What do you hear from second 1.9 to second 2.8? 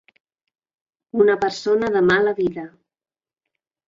de mala vida.